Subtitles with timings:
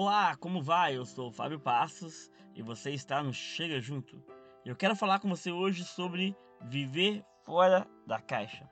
[0.00, 0.96] Olá, como vai?
[0.96, 4.22] Eu sou o Fábio Passos e você está no Chega Junto.
[4.64, 8.70] Eu quero falar com você hoje sobre viver fora da caixa.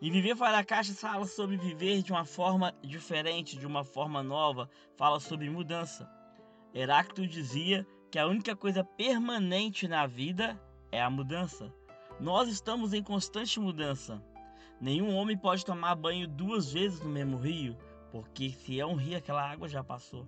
[0.00, 4.22] E viver fora da caixa fala sobre viver de uma forma diferente, de uma forma
[4.22, 6.10] nova, fala sobre mudança.
[6.72, 10.58] Heráclito dizia que a única coisa permanente na vida
[10.90, 11.70] é a mudança.
[12.18, 14.24] Nós estamos em constante mudança.
[14.80, 17.76] Nenhum homem pode tomar banho duas vezes no mesmo rio,
[18.10, 20.26] porque se é um rio, aquela água já passou.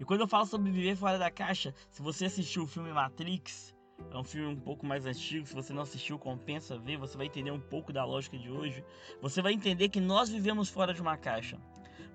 [0.00, 3.74] E quando eu falo sobre viver fora da caixa, se você assistiu o filme Matrix,
[4.10, 7.26] é um filme um pouco mais antigo, se você não assistiu, compensa ver, você vai
[7.26, 8.82] entender um pouco da lógica de hoje.
[9.20, 11.58] Você vai entender que nós vivemos fora de uma caixa.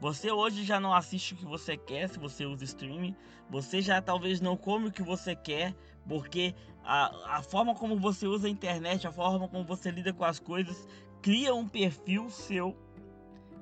[0.00, 3.14] Você hoje já não assiste o que você quer se você usa streaming.
[3.50, 5.76] Você já talvez não come o que você quer,
[6.08, 10.24] porque a, a forma como você usa a internet, a forma como você lida com
[10.24, 10.88] as coisas,
[11.20, 12.74] cria um perfil seu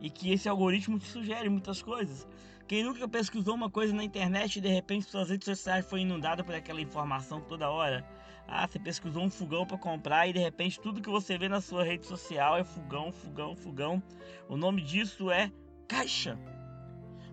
[0.02, 2.26] e que esse algoritmo te sugere muitas coisas.
[2.66, 6.42] Quem nunca pesquisou uma coisa na internet e de repente suas redes sociais foi inundada
[6.42, 8.04] por aquela informação toda hora?
[8.48, 11.60] Ah, você pesquisou um fogão para comprar e de repente tudo que você vê na
[11.60, 14.02] sua rede social é fogão, fogão, fogão.
[14.48, 15.52] O nome disso é
[15.86, 16.38] caixa.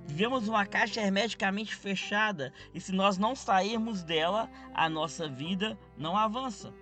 [0.05, 6.15] Vivemos uma caixa hermeticamente fechada e se nós não sairmos dela, a nossa vida não
[6.15, 6.73] avança.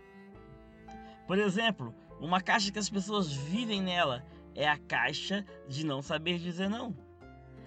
[1.25, 4.25] Por exemplo, uma caixa que as pessoas vivem nela
[4.57, 6.93] é a caixa de não saber dizer não.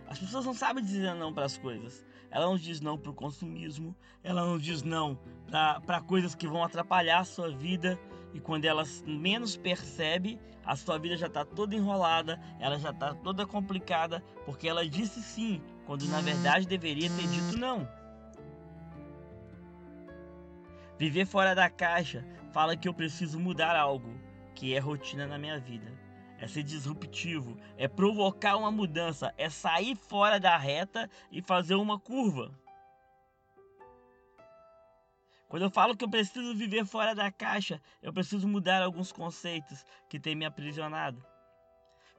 [0.09, 2.05] As pessoas não sabem dizer não para as coisas.
[2.33, 5.19] Ela não diz não para o consumismo, ela não diz não
[5.51, 7.99] para coisas que vão atrapalhar a sua vida
[8.35, 13.15] e quando ela menos percebe, a sua vida já está toda enrolada, ela já está
[13.15, 17.89] toda complicada, porque ela disse sim, quando na verdade deveria ter dito não.
[20.99, 24.13] Viver fora da caixa fala que eu preciso mudar algo
[24.55, 26.00] que é rotina na minha vida.
[26.41, 32.01] É ser disruptivo, é provocar uma mudança, é sair fora da reta e fazer uma
[32.01, 32.51] curva.
[35.51, 39.85] Quando eu falo que eu preciso viver fora da caixa, eu preciso mudar alguns conceitos
[40.09, 41.23] que têm me aprisionado.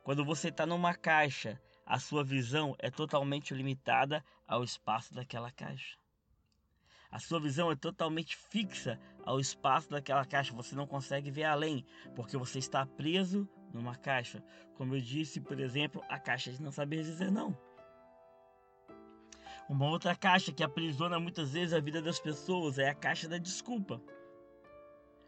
[0.04, 5.98] Quando você está numa caixa, a sua visão é totalmente limitada ao espaço daquela caixa.
[7.10, 10.54] A sua visão é totalmente fixa ao espaço daquela caixa.
[10.54, 11.84] Você não consegue ver além,
[12.16, 14.44] porque você está preso numa caixa.
[14.76, 17.58] Como eu disse, por exemplo, a caixa de não saber dizer não.
[19.70, 23.38] Uma outra caixa que aprisiona muitas vezes a vida das pessoas é a caixa da
[23.38, 24.02] desculpa.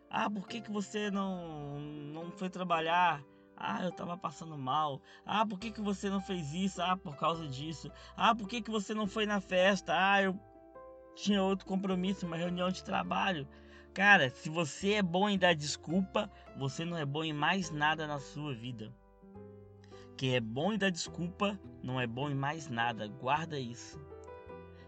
[0.10, 3.24] Ah, por que, que você não, não foi trabalhar?
[3.56, 5.02] Ah, eu estava passando mal.
[5.26, 6.82] Ah, por que, que você não fez isso?
[6.82, 7.92] Ah, por causa disso.
[8.16, 9.94] Ah, por que, que você não foi na festa?
[9.96, 10.38] Ah, eu
[11.16, 13.48] tinha outro compromisso, uma reunião de trabalho.
[13.94, 16.28] Cara, se você é bom em dar desculpa,
[16.58, 18.92] você não é bom em mais nada na sua vida.
[20.18, 23.08] Quem é bom em dar desculpa não é bom em mais nada.
[23.08, 24.02] Guarda isso.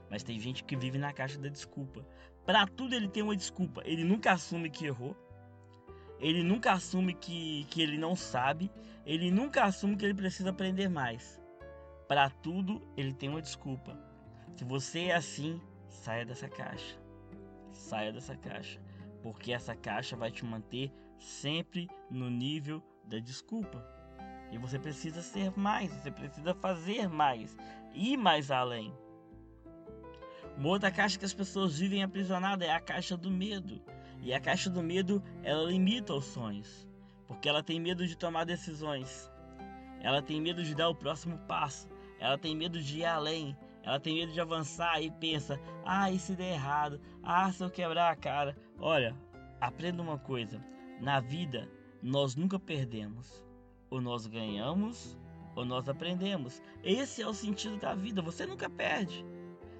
[0.10, 2.04] Mas tem gente que vive na caixa da desculpa.
[2.48, 3.84] Para tudo ele tem uma desculpa.
[3.86, 5.16] Ele nunca assume que errou.
[6.20, 8.72] Ele nunca assume que, que ele não sabe.
[9.06, 11.40] Ele nunca assume que ele precisa aprender mais.
[12.08, 13.96] Para tudo ele tem uma desculpa.
[14.58, 16.98] Se você é assim, saia dessa caixa.
[17.72, 18.80] Saia dessa caixa.
[19.26, 23.84] Porque essa caixa vai te manter sempre no nível da desculpa.
[24.52, 27.58] E você precisa ser mais, você precisa fazer mais,
[27.92, 28.94] ir mais além.
[30.56, 33.82] Uma outra caixa que as pessoas vivem aprisionadas é a caixa do medo.
[34.22, 36.88] E a caixa do medo, ela limita os sonhos,
[37.26, 39.28] porque ela tem medo de tomar decisões.
[40.02, 41.90] Ela tem medo de dar o próximo passo.
[42.20, 43.58] Ela tem medo de ir além.
[43.86, 47.00] Ela tem medo de avançar e pensa: "Ah, e se der errado?
[47.22, 48.58] Ah, se eu quebrar a cara?".
[48.80, 49.16] Olha,
[49.62, 50.60] aprenda uma coisa.
[51.00, 51.70] Na vida,
[52.02, 53.46] nós nunca perdemos.
[53.92, 55.18] Ou nós ganhamos,
[55.56, 56.62] ou nós aprendemos.
[56.84, 58.24] Esse é o sentido da vida.
[58.24, 59.24] Você nunca perde.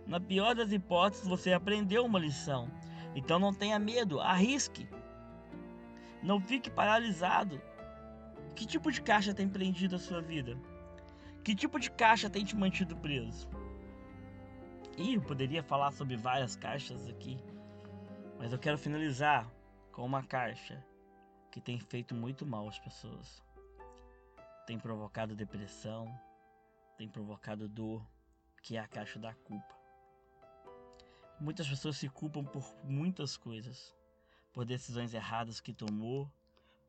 [0.06, 2.70] Na pior das hipóteses, você aprendeu uma lição.
[3.16, 4.88] Então não tenha medo, arrisque.
[6.22, 7.60] Não fique paralisado.
[8.56, 10.58] Que tipo de caixa tem prendido a sua vida?
[11.44, 13.50] Que tipo de caixa tem te mantido preso?
[14.98, 17.38] E eu poderia falar sobre várias caixas aqui,
[18.38, 19.46] mas eu quero finalizar
[19.92, 20.82] com uma caixa
[21.52, 23.44] que tem feito muito mal às pessoas.
[24.66, 26.08] Tem provocado depressão,
[26.98, 28.08] tem provocado dor,
[28.64, 29.76] que é a caixa da culpa.
[31.42, 33.94] Muitas pessoas se culpam por muitas coisas,
[34.54, 36.32] por decisões erradas que tomou,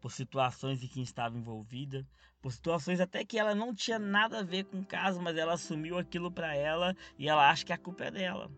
[0.01, 2.07] por situações em que estava envolvida,
[2.41, 5.55] por situações até que ela não tinha nada a ver com o caso, mas ela
[5.55, 8.51] assumiu aquilo para ela e ela acha que a culpa é dela.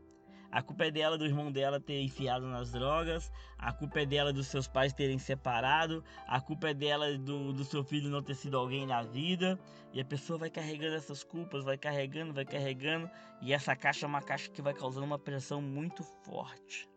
[0.51, 3.31] A culpa é dela, do irmão dela ter enfiado nas drogas.
[3.59, 6.03] A culpa é dela dos seus pais terem separado.
[6.27, 9.59] A culpa é dela do, do seu filho não ter sido alguém na vida.
[9.93, 13.11] E a pessoa vai carregando essas culpas, vai carregando, vai carregando.
[13.43, 16.89] E essa caixa é uma caixa que vai causando uma pressão muito forte.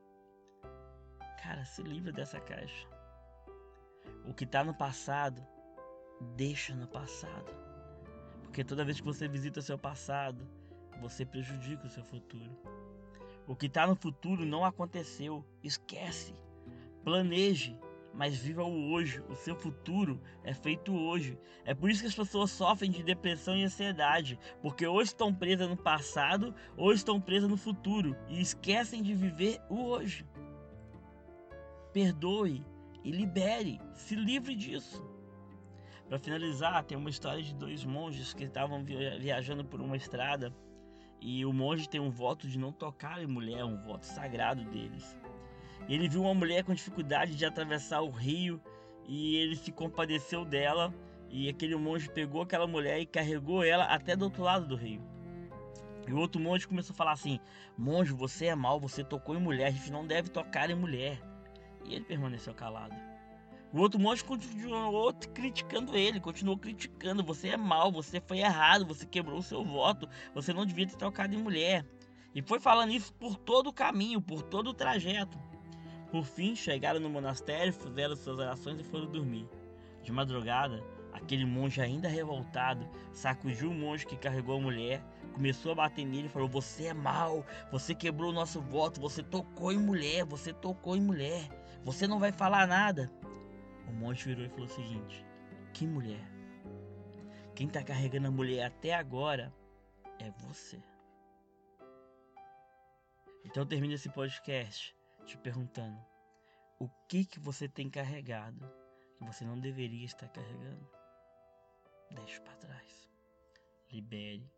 [1.43, 2.90] Cara, se livra dessa caixa.
[4.25, 5.45] O que está no passado,
[6.35, 7.51] deixa no passado.
[8.43, 10.47] Porque toda vez que você visita o seu passado,
[10.99, 12.57] você prejudica o seu futuro.
[13.47, 15.43] O que está no futuro não aconteceu.
[15.63, 16.33] Esquece.
[17.03, 17.77] Planeje,
[18.13, 19.23] mas viva o hoje.
[19.29, 21.39] O seu futuro é feito hoje.
[21.65, 25.69] É por isso que as pessoas sofrem de depressão e ansiedade, porque hoje estão presas
[25.69, 30.25] no passado, hoje estão presas no futuro e esquecem de viver o hoje.
[31.91, 32.65] Perdoe
[33.03, 35.03] e libere, se livre disso.
[36.07, 40.53] Para finalizar, tem uma história de dois monges que estavam viajando por uma estrada
[41.21, 45.17] e o monge tem um voto de não tocar em mulher, um voto sagrado deles.
[45.87, 48.61] Ele viu uma mulher com dificuldade de atravessar o rio
[49.07, 50.93] e ele se compadeceu dela.
[51.29, 55.01] E aquele monge pegou aquela mulher e carregou ela até do outro lado do rio.
[56.07, 57.39] E o outro monge começou a falar assim:
[57.77, 61.21] Monge, você é mau, você tocou em mulher, a gente não deve tocar em mulher.
[61.85, 62.95] E ele permaneceu calado.
[63.73, 67.23] O outro monge continuou criticando ele, continuou criticando.
[67.23, 70.97] Você é mal, você foi errado, você quebrou o seu voto, você não devia ter
[70.97, 71.85] trocado em mulher.
[72.35, 75.37] E foi falando isso por todo o caminho, por todo o trajeto.
[76.11, 79.47] Por fim, chegaram no monastério, fizeram suas orações e foram dormir.
[80.03, 80.83] De madrugada,
[81.13, 85.01] aquele monge ainda revoltado sacudiu o monge que carregou a mulher,
[85.33, 89.23] começou a bater nele e falou: Você é mal, você quebrou o nosso voto, você
[89.23, 91.47] tocou em mulher, você tocou em mulher,
[91.83, 93.11] você não vai falar nada.
[93.87, 95.25] O monge virou e falou o seguinte:
[95.73, 96.23] Que mulher?
[97.55, 99.53] Quem está carregando a mulher até agora
[100.19, 100.81] é você.
[103.43, 104.95] Então termina esse podcast
[105.25, 105.99] te perguntando:
[106.79, 108.71] o que que você tem carregado
[109.17, 110.87] que você não deveria estar carregando?
[112.11, 113.09] Deixe para trás.
[113.91, 114.49] Libere.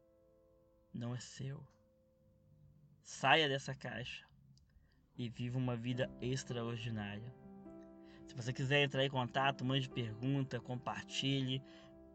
[0.94, 1.66] Não é seu.
[3.04, 4.25] Saia dessa caixa
[5.18, 7.33] e viva uma vida extraordinária.
[8.27, 11.62] Se você quiser entrar em contato, mande pergunta, compartilhe,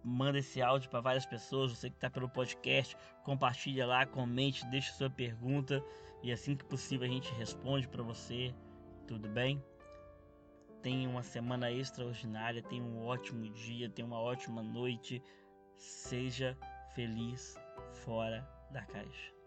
[0.03, 1.71] manda esse áudio para várias pessoas.
[1.73, 5.83] Você que está pelo podcast, compartilha lá, comente, deixe sua pergunta
[6.23, 8.55] e assim que possível a gente responde para você.
[9.07, 9.63] Tudo bem?
[10.83, 15.23] Tenha uma semana extraordinária, tenha um ótimo dia, tenha uma ótima noite.
[15.77, 16.57] Seja
[16.95, 17.57] feliz
[17.93, 19.38] fora da caixa.